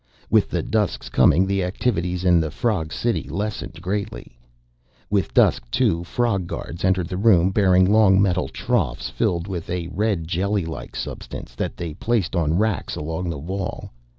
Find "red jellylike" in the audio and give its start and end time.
9.89-10.95